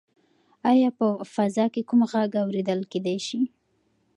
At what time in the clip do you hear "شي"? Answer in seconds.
3.27-3.39